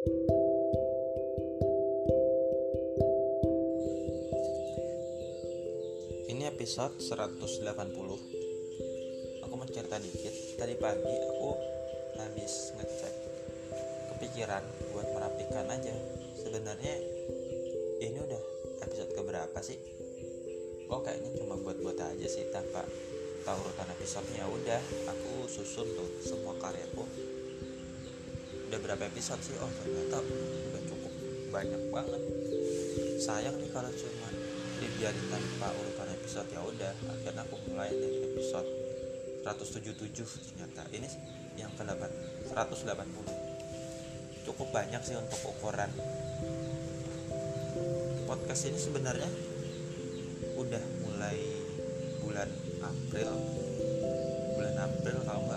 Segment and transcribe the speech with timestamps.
[0.00, 0.08] Ini
[6.48, 7.36] episode 180
[9.44, 10.56] Aku mau cerita dikit.
[10.56, 11.52] Tadi pagi aku
[12.16, 13.12] habis ngecek
[14.16, 14.64] Kepikiran
[14.96, 15.92] buat merapikan aja.
[16.32, 16.96] Sebenarnya
[18.00, 18.40] ini udah
[18.88, 19.76] episode keberapa sih?
[20.88, 22.88] Kok kayaknya cuma buat-buat aja sih tanpa
[23.44, 24.48] tahu urutan episodenya.
[24.48, 24.80] Udah
[25.12, 27.04] aku susun tuh semua karyaku
[28.70, 29.58] udah berapa episode sih?
[29.58, 30.22] Oh ternyata
[30.70, 31.10] udah cukup
[31.50, 32.22] banyak banget.
[33.18, 34.30] Sayang nih kalau cuma
[34.78, 36.46] dibiarin tanpa urutan episode.
[36.54, 38.70] Ya udah akhirnya aku mulai dari episode
[39.42, 40.86] 177 ternyata.
[40.94, 41.08] Ini
[41.58, 42.86] yang ke 180
[44.46, 45.90] cukup banyak sih untuk ukuran.
[48.30, 49.26] Podcast ini sebenarnya
[50.54, 51.42] udah mulai
[52.22, 52.46] bulan
[52.86, 53.34] April.
[54.54, 55.49] Bulan April kalau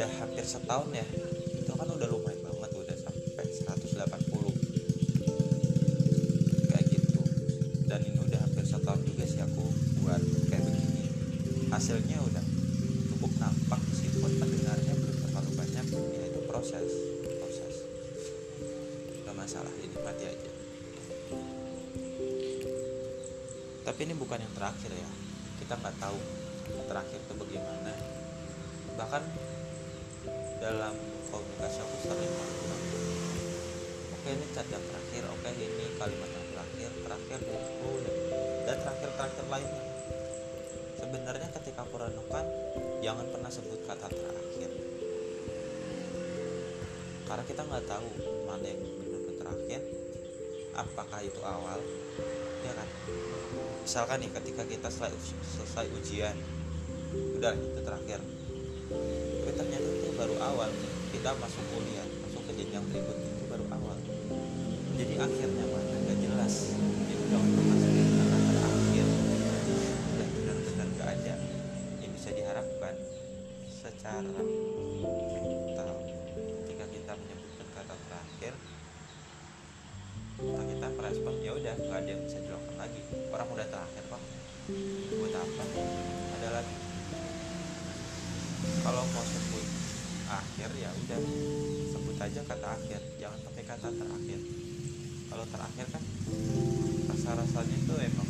[0.00, 1.04] udah hampir setahun ya.
[1.60, 3.92] Itu kan udah lumayan banget udah sampai 180
[6.72, 7.20] kayak gitu.
[7.84, 9.60] Dan ini udah hampir setahun juga sih aku
[10.00, 11.04] buat kayak begini.
[11.68, 12.40] Hasilnya udah
[13.12, 15.86] cukup nampak meskipun pendengarnya belum terlalu banyak.
[15.92, 16.88] Ya itu proses
[17.36, 17.84] proses.
[19.28, 20.52] Gak masalah dinikmati aja.
[23.84, 25.08] Tapi ini bukan yang terakhir ya.
[25.60, 26.16] Kita nggak tahu
[26.88, 27.92] terakhir itu bagaimana.
[28.96, 29.24] Bahkan
[30.60, 30.94] dalam
[31.30, 32.82] komunikasi aku sering bilang
[34.20, 35.22] oke ini cat yang terakhir.
[35.32, 36.90] Oke ini kalimat yang terakhir.
[37.00, 37.92] Terakhir buku
[38.68, 39.84] dan, terakhir terakhir lainnya.
[41.00, 41.96] Sebenarnya ketika aku
[43.00, 44.70] jangan pernah sebut kata terakhir.
[47.24, 48.08] Karena kita nggak tahu
[48.44, 49.80] mana yang benar-benar terakhir.
[50.76, 51.80] Apakah itu awal?
[52.60, 52.88] Ya kan?
[53.82, 55.16] Misalkan nih ketika kita selesai,
[55.56, 56.36] selesai ujian
[57.40, 58.20] udah itu terakhir.
[59.40, 60.68] Tapi ternyata baru awal
[61.16, 63.96] kita masuk kuliah masuk ke jenjang berikutnya itu baru awal.
[65.00, 65.96] Jadi akhirnya mana?
[65.96, 66.76] Nggak jelas.
[67.08, 69.06] Itu jangan pernah sebut kata terakhir
[70.20, 71.34] dan benar-benar nggak ada
[72.04, 72.94] yang bisa diharapkan
[73.64, 74.20] secara
[75.00, 75.88] mental
[76.68, 78.52] ketika kita menyebutkan kata terakhir
[80.40, 83.00] kita merespon ya udah nggak ada yang bisa dilakukan lagi.
[83.32, 84.22] Orang udah terakhir kok.
[85.16, 85.62] Buat apa
[90.30, 91.20] akhir ya udah.
[91.90, 94.40] Sebut aja kata akhir jangan pakai kata terakhir.
[95.30, 96.02] Kalau terakhir kan
[97.10, 98.29] rasa rasanya itu emang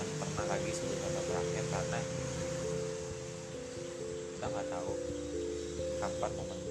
[0.00, 2.00] jangan pernah lagi sebut kata terakhir karena
[4.32, 4.92] kita nggak tahu
[6.00, 6.69] kapan momen